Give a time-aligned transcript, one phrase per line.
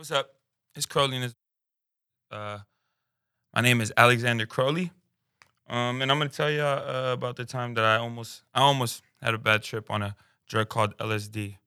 [0.00, 0.30] What's up?
[0.74, 1.34] It's Crowley and
[2.30, 2.60] uh,
[3.54, 4.92] my name is Alexander Crowley.
[5.68, 9.02] Um, and I'm gonna tell you uh, about the time that I almost I almost
[9.20, 10.16] had a bad trip on a
[10.48, 11.58] drug called LSD.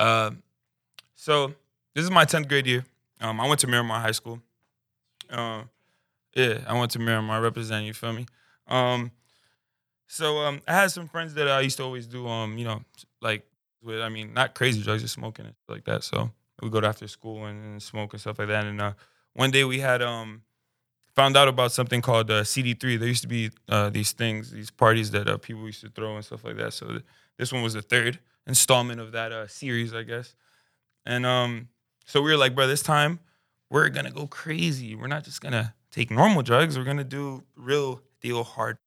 [0.00, 0.32] Uh,
[1.14, 1.54] so
[1.94, 2.84] this is my 10th grade year.
[3.20, 4.42] Um, I went to Miramar High School.
[5.30, 5.62] Uh,
[6.34, 8.26] yeah, I went to Miramar, Represent You feel me?
[8.66, 9.12] Um,
[10.08, 12.82] so um, I had some friends that I used to always do, um, you know,
[13.22, 13.46] like
[13.84, 16.02] with I mean, not crazy drugs, just smoking and like that.
[16.02, 18.64] So we go to after school and, and smoke and stuff like that.
[18.64, 18.92] And uh,
[19.34, 20.42] one day we had um,
[21.14, 22.98] found out about something called uh, CD3.
[22.98, 26.16] There used to be uh, these things, these parties that uh, people used to throw
[26.16, 26.72] and stuff like that.
[26.72, 27.02] So th-
[27.38, 30.34] this one was the third installment of that uh, series, I guess.
[31.04, 31.68] And um,
[32.04, 33.20] so we were like, bro, this time
[33.70, 34.94] we're gonna go crazy.
[34.94, 36.78] We're not just gonna take normal drugs.
[36.78, 38.78] We're gonna do real deal hard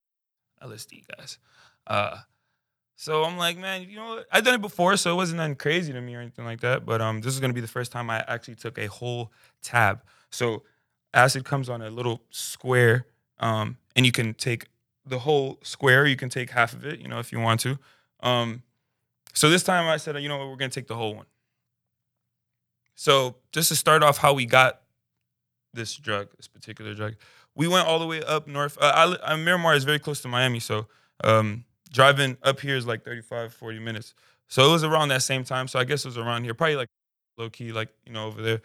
[0.62, 1.38] LSD, guys.
[3.02, 4.28] So I'm like, man, you know what?
[4.30, 6.86] I've done it before, so it wasn't nothing crazy to me or anything like that.
[6.86, 9.32] But um, this is gonna be the first time I actually took a whole
[9.64, 10.04] tab.
[10.32, 10.64] So
[11.14, 13.06] acid comes on a little square,
[13.40, 14.66] um, and you can take
[15.06, 16.08] the whole square.
[16.08, 17.80] You can take half of it, you know, if you want to.
[18.20, 18.64] Um,
[19.34, 21.28] so this time I said, you know what, we're gonna take the whole one.
[22.96, 24.82] So just to start off, how we got
[25.74, 27.16] this drug, this particular drug,
[27.56, 28.78] we went all the way up north.
[28.78, 30.88] Uh, I, li- uh, Miramar is very close to Miami, so
[31.24, 34.14] um, driving up here is like 35, 40 minutes.
[34.48, 35.68] So it was around that same time.
[35.68, 36.90] So I guess it was around here, probably like
[37.38, 38.62] low key, like you know over there.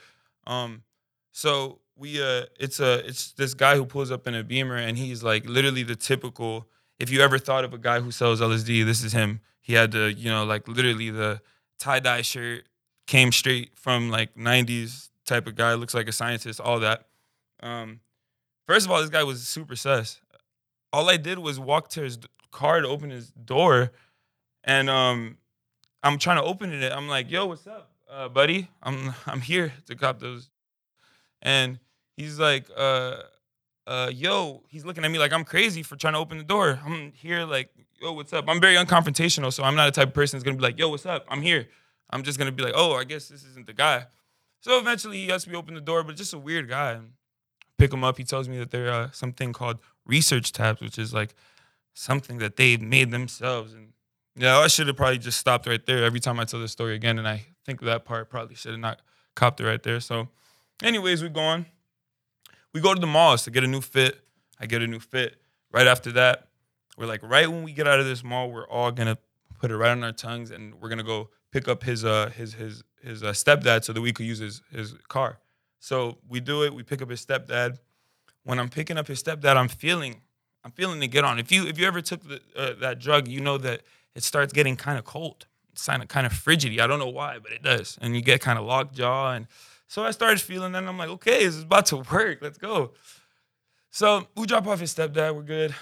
[0.47, 0.83] Um,
[1.33, 4.99] so we uh, it's a it's this guy who pulls up in a Beamer, and
[4.99, 6.67] he's like literally the typical.
[6.99, 9.41] If you ever thought of a guy who sells LSD, this is him.
[9.61, 11.41] He had the you know like literally the
[11.79, 12.65] tie dye shirt,
[13.07, 15.75] came straight from like '90s type of guy.
[15.75, 17.07] Looks like a scientist, all that.
[17.63, 18.01] Um,
[18.67, 20.21] first of all, this guy was super sus.
[20.93, 22.19] All I did was walk to his
[22.55, 23.91] car to open his door,
[24.63, 25.37] and um,
[26.03, 26.93] I'm trying to open it.
[26.93, 28.71] I'm like, "Yo, what's up, uh, buddy?
[28.83, 30.49] I'm I'm here to cop those."
[31.43, 31.79] And
[32.17, 33.17] he's like, uh,
[33.87, 36.81] uh, "Yo," he's looking at me like I'm crazy for trying to open the door.
[36.85, 37.69] I'm here like,
[38.01, 40.57] "Yo, what's up?" I'm very unconfrontational, so I'm not a type of person that's gonna
[40.57, 41.69] be like, "Yo, what's up?" I'm here.
[42.11, 44.07] I'm just gonna be like, "Oh, I guess this isn't the guy."
[44.61, 47.01] So eventually, he lets me open the door, but just a weird guy.
[47.77, 48.17] Pick him up.
[48.17, 51.35] He tells me that there are something called research tabs, which is like
[51.95, 53.73] something that they made themselves.
[53.73, 53.93] And
[54.37, 56.95] yeah, I should have probably just stopped right there every time I tell this story
[56.95, 57.19] again.
[57.19, 59.01] And I think that part probably should have not
[59.35, 60.01] copped it right there.
[60.01, 60.29] So,
[60.83, 61.67] anyways, we go on.
[62.73, 64.21] We go to the malls to get a new fit.
[64.61, 65.37] I get a new fit.
[65.73, 66.49] Right after that,
[66.97, 69.19] we're like, right when we get out of this mall, we're all gonna
[69.59, 72.55] put it right on our tongues, and we're gonna go pick up his uh his
[72.55, 75.39] his his uh, stepdad so that we could use his his car.
[75.79, 76.75] So we do it.
[76.75, 77.79] We pick up his stepdad.
[78.45, 80.23] When I'm picking up his stepdad, I'm feeling
[80.65, 81.39] I'm feeling to get on.
[81.39, 83.83] If you if you ever took the, uh, that drug, you know that
[84.15, 85.47] it starts getting kind of cold.
[85.73, 86.81] It's kind of kind of frigidy.
[86.81, 89.33] I don't know why, but it does, and you get kind of locked jaw.
[89.33, 89.47] And
[89.89, 90.79] so I started feeling that.
[90.79, 92.39] And I'm like, okay, this is about to work.
[92.41, 92.93] Let's go.
[93.91, 95.35] So we drop off his stepdad.
[95.35, 95.75] We're good.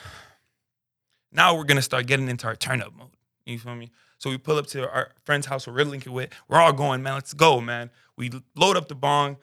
[1.30, 3.08] Now we're gonna start getting into our turn up mode.
[3.46, 3.90] You feel me?
[4.18, 6.30] So we pull up to our friend's house we're linking with.
[6.48, 7.14] We're all going, man.
[7.14, 7.90] Let's go, man.
[8.16, 9.36] We load up the bong.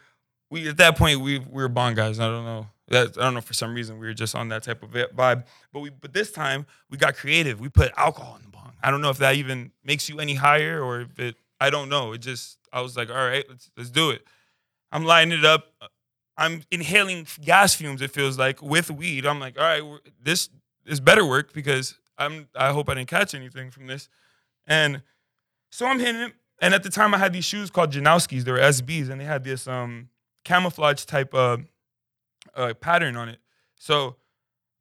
[0.49, 2.19] We at that point we, we were bong guys.
[2.19, 2.67] I don't know.
[2.89, 5.44] That, I don't know for some reason we were just on that type of vibe.
[5.72, 7.59] But we but this time we got creative.
[7.59, 8.73] We put alcohol in the bong.
[8.81, 11.35] I don't know if that even makes you any higher or if it.
[11.61, 12.13] I don't know.
[12.13, 14.25] It just I was like, all right, let's let's do it.
[14.91, 15.67] I'm lighting it up.
[16.38, 18.01] I'm inhaling gas fumes.
[18.01, 19.25] It feels like with weed.
[19.25, 20.49] I'm like, all right, this
[20.85, 22.47] is better work because I'm.
[22.55, 24.09] I hope I didn't catch anything from this.
[24.66, 25.03] And
[25.72, 26.33] so I'm hitting it.
[26.61, 28.44] And at the time, I had these shoes called Janoskis.
[28.44, 30.09] They were SBs, and they had this um
[30.44, 31.66] camouflage type of
[32.55, 33.39] uh, pattern on it.
[33.75, 34.15] So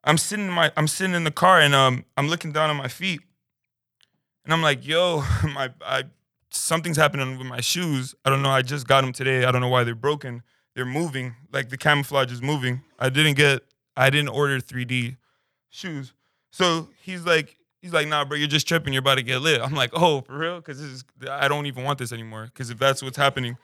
[0.04, 2.76] I'm sitting in my I'm sitting in the car, and um I'm looking down on
[2.76, 3.20] my feet,
[4.44, 6.04] and I'm like, yo, my I
[6.50, 8.14] something's happening with my shoes.
[8.24, 8.50] I don't know.
[8.50, 9.44] I just got them today.
[9.44, 10.42] I don't know why they're broken.
[10.74, 11.34] They're moving.
[11.52, 12.82] Like the camouflage is moving.
[12.98, 13.62] I didn't get.
[13.96, 15.16] I didn't order 3D
[15.70, 16.12] shoes.
[16.50, 18.92] So he's like, he's like, nah, bro, you're just tripping.
[18.92, 19.60] You're about to get lit.
[19.60, 20.56] I'm like, oh, for real?
[20.56, 21.04] Because this is.
[21.28, 22.44] I don't even want this anymore.
[22.44, 23.56] Because if that's what's happening,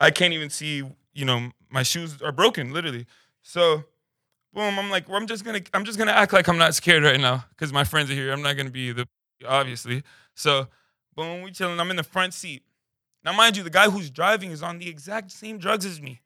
[0.00, 0.82] I can't even see.
[1.14, 3.06] You know, my shoes are broken, literally.
[3.48, 3.82] So,
[4.52, 4.78] boom.
[4.78, 5.62] I'm like, well, I'm just gonna.
[5.72, 8.30] I'm just gonna act like I'm not scared right now because my friends are here.
[8.30, 9.08] I'm not gonna be the
[9.46, 10.02] obviously.
[10.34, 10.68] So,
[11.16, 11.80] boom, we chilling.
[11.80, 12.62] I'm in the front seat.
[13.24, 16.20] Now, mind you, the guy who's driving is on the exact same drugs as me.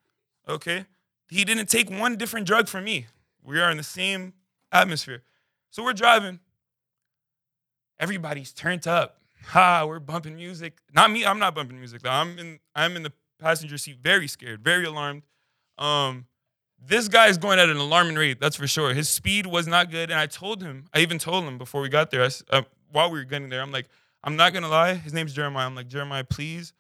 [0.49, 0.85] Okay,
[1.29, 3.07] he didn't take one different drug from me.
[3.41, 4.33] We are in the same
[4.73, 5.23] atmosphere.
[5.71, 6.41] So we're driving.
[8.01, 9.19] Everybody's turned up.
[9.51, 10.81] Ha, we're bumping music.
[10.93, 11.25] Not me.
[11.25, 12.11] I'm not bumping music though.
[12.11, 12.59] I'm in.
[12.75, 15.23] I'm in the passenger seat, very scared, very alarmed.
[15.79, 16.27] Um,
[16.87, 18.41] this guy is going at an alarming rate.
[18.41, 18.95] That's for sure.
[18.95, 20.87] His speed was not good, and I told him.
[20.93, 22.23] I even told him before we got there.
[22.23, 23.89] I uh, while we were getting there, I'm like,
[24.25, 24.95] I'm not gonna lie.
[24.95, 25.67] His name's Jeremiah.
[25.67, 26.73] I'm like, Jeremiah, please.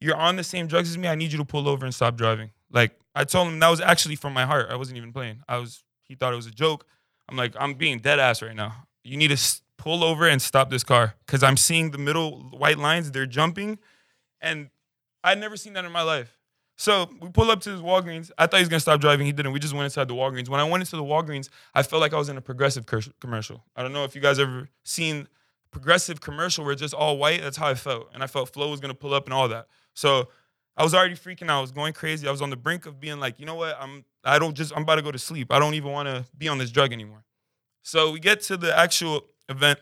[0.00, 1.08] you're on the same drugs as me.
[1.08, 2.50] I need you to pull over and stop driving.
[2.70, 4.68] Like I told him that was actually from my heart.
[4.70, 5.42] I wasn't even playing.
[5.48, 5.84] I was.
[6.04, 6.86] He thought it was a joke.
[7.28, 8.86] I'm like, I'm being dead ass right now.
[9.04, 12.78] You need to pull over and stop this car because I'm seeing the middle white
[12.78, 13.10] lines.
[13.10, 13.78] They're jumping,
[14.40, 14.68] and
[15.24, 16.38] I'd never seen that in my life.
[16.76, 18.30] So we pull up to this Walgreens.
[18.38, 19.26] I thought he was gonna stop driving.
[19.26, 19.52] He didn't.
[19.52, 20.48] We just went inside the Walgreens.
[20.48, 22.86] When I went into the Walgreens, I felt like I was in a progressive
[23.20, 23.64] commercial.
[23.76, 25.28] I don't know if you guys ever seen
[25.70, 27.42] progressive commercial where it's just all white.
[27.42, 29.66] That's how I felt, and I felt Flo was gonna pull up and all that.
[29.94, 30.28] So
[30.76, 31.58] I was already freaking out.
[31.58, 32.26] I was going crazy.
[32.26, 33.76] I was on the brink of being like, you know what?
[33.80, 34.04] I'm.
[34.24, 34.74] I don't just.
[34.74, 35.52] I'm about to go to sleep.
[35.52, 37.24] I don't even want to be on this drug anymore.
[37.82, 39.80] So we get to the actual event,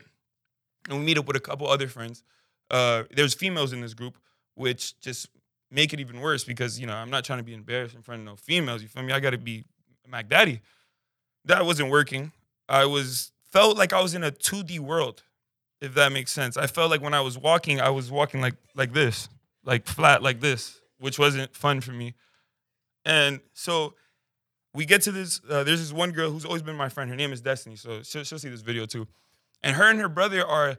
[0.89, 2.25] and we meet up with a couple other friends.
[2.71, 4.17] Uh, there's females in this group,
[4.55, 5.29] which just
[5.71, 8.21] make it even worse because you know I'm not trying to be embarrassed in front
[8.21, 8.83] of no females.
[8.83, 9.13] You feel me?
[9.13, 9.65] I got to be
[10.09, 10.61] Mac Daddy.
[11.45, 12.33] That wasn't working.
[12.69, 15.23] I was felt like I was in a 2D world,
[15.81, 16.57] if that makes sense.
[16.57, 19.29] I felt like when I was walking, I was walking like like this,
[19.65, 22.15] like flat like this, which wasn't fun for me.
[23.05, 23.95] And so
[24.75, 25.41] we get to this.
[25.49, 27.11] Uh, there's this one girl who's always been my friend.
[27.11, 27.77] Her name is Destiny.
[27.77, 29.07] So she'll, she'll see this video too.
[29.63, 30.79] And her and her brother are,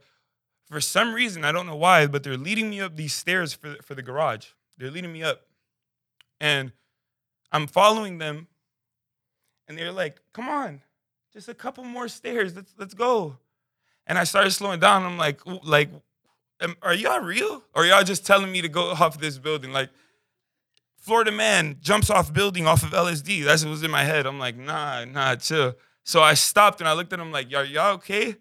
[0.65, 3.75] for some reason, I don't know why, but they're leading me up these stairs for
[3.81, 4.47] for the garage.
[4.81, 5.41] They're leading me up,
[6.39, 6.71] and
[7.51, 8.47] I'm following them.
[9.67, 10.81] And they're like, "Come on,
[11.31, 12.55] just a couple more stairs.
[12.55, 13.37] Let's let's go."
[14.07, 15.03] And I started slowing down.
[15.03, 15.89] I'm like, like,
[16.81, 17.63] are y'all real?
[17.75, 19.71] Or y'all just telling me to go off this building?
[19.71, 19.89] Like,
[20.97, 23.43] Florida man jumps off building off of LSD.
[23.43, 24.25] That's what was in my head.
[24.25, 25.75] I'm like, nah, nah, chill.
[26.03, 28.35] So I stopped and I looked at them like, y'all, y'all okay?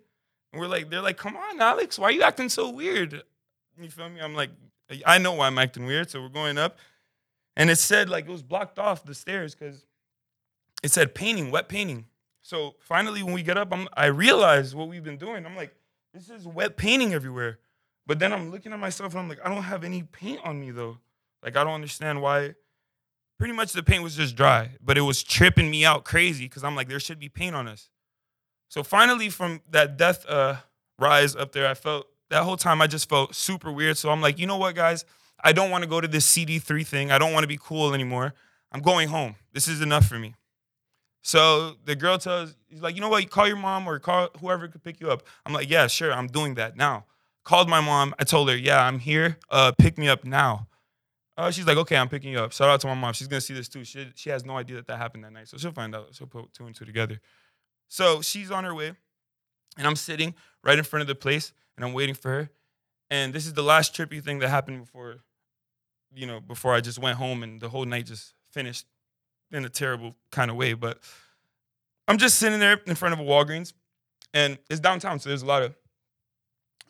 [0.53, 3.23] And we're like, they're like, come on, Alex, why are you acting so weird?
[3.81, 4.21] You feel me?
[4.21, 4.51] I'm like,
[5.07, 6.11] I know why I'm acting weird.
[6.11, 6.79] So we're going up.
[7.57, 9.85] And it said like it was blocked off the stairs because
[10.83, 12.07] it said painting, wet painting.
[12.43, 15.45] So finally, when we get up, I'm, I realized what we've been doing.
[15.45, 15.75] I'm like,
[16.15, 17.59] this is wet painting everywhere.
[18.07, 20.61] But then I'm looking at myself and I'm like, I don't have any paint on
[20.61, 20.99] me though.
[21.43, 22.55] Like I don't understand why.
[23.39, 26.63] Pretty much the paint was just dry, but it was tripping me out crazy because
[26.63, 27.89] I'm like, there should be paint on us.
[28.69, 30.57] So finally, from that death uh,
[30.99, 33.99] rise up there, I felt that whole time I just felt super weird.
[33.99, 35.05] So I'm like, you know what, guys?
[35.43, 37.11] I don't want to go to this CD3 thing.
[37.11, 38.35] I don't want to be cool anymore.
[38.73, 39.37] I'm going home.
[39.53, 40.35] This is enough for me.
[41.23, 43.23] So the girl tells, he's like, you know what?
[43.23, 45.23] You call your mom or call whoever could pick you up.
[45.45, 46.13] I'm like, yeah, sure.
[46.13, 47.05] I'm doing that now.
[47.45, 48.15] Called my mom.
[48.19, 49.39] I told her, yeah, I'm here.
[49.51, 50.69] Uh, pick me up now.
[51.37, 52.53] Uh, she's like, okay, I'm picking you up.
[52.53, 53.15] Shout out to my mom.
[53.15, 53.83] She's gonna see this too.
[53.83, 56.09] She she has no idea that that happened that night, so she'll find out.
[56.13, 57.19] She'll put two and two together.
[57.89, 58.93] So she's on her way,
[59.77, 62.51] and I'm sitting right in front of the place, and I'm waiting for her.
[63.11, 65.17] And this is the last trippy thing that happened before,
[66.15, 68.87] you know, before I just went home, and the whole night just finished
[69.51, 70.75] in a terrible kind of way.
[70.75, 70.99] But
[72.07, 73.73] I'm just sitting there in front of a Walgreens,
[74.33, 75.75] and it's downtown, so there's a lot of,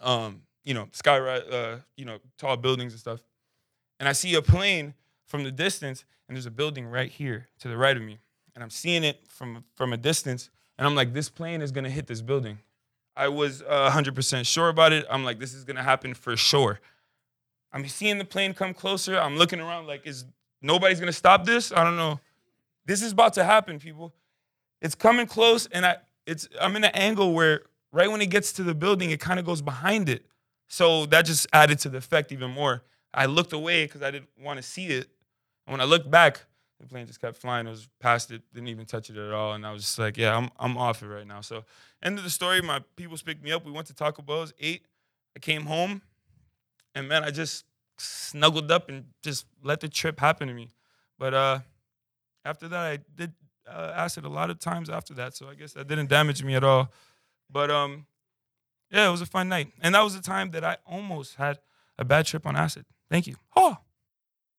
[0.00, 3.20] um, you know, sky, uh, you know, tall buildings and stuff
[4.00, 4.94] and I see a plane
[5.26, 8.18] from the distance, and there's a building right here to the right of me,
[8.54, 11.90] and I'm seeing it from from a distance, and I'm like, this plane is gonna
[11.90, 12.58] hit this building.
[13.20, 15.04] I was uh, 100% sure about it.
[15.10, 16.80] I'm like, this is gonna happen for sure.
[17.70, 19.18] I'm seeing the plane come closer.
[19.20, 20.24] I'm looking around like, is
[20.62, 21.70] nobody's gonna stop this?
[21.70, 22.18] I don't know.
[22.86, 24.14] This is about to happen, people.
[24.80, 25.96] It's coming close, and I
[26.26, 27.60] it's I'm in an angle where
[27.92, 30.24] right when it gets to the building, it kind of goes behind it.
[30.68, 32.82] So that just added to the effect even more.
[33.12, 35.08] I looked away because I didn't want to see it.
[35.66, 36.46] And when I looked back,
[36.80, 37.66] the plane just kept flying.
[37.66, 39.52] It was past it, didn't even touch it at all.
[39.52, 41.40] And I was just like, yeah, I'm I'm off it right now.
[41.40, 41.64] So
[42.02, 43.64] end of the story, my people picked me up.
[43.64, 44.86] We went to Taco Bell's, ate.
[45.36, 46.02] I came home,
[46.94, 47.64] and man, I just
[47.98, 50.70] snuggled up and just let the trip happen to me.
[51.18, 51.58] But uh,
[52.44, 53.32] after that, I did
[53.68, 55.36] uh, acid a lot of times after that.
[55.36, 56.90] So I guess that didn't damage me at all.
[57.52, 58.06] But um,
[58.90, 61.58] yeah, it was a fun night, and that was the time that I almost had
[61.98, 62.86] a bad trip on acid.
[63.10, 63.36] Thank you.
[63.54, 63.76] Oh.